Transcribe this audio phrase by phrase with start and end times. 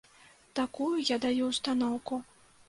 [0.59, 2.21] Такую я даю ўстаноўку.